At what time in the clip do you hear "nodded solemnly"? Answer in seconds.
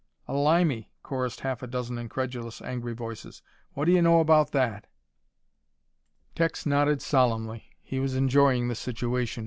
6.65-7.69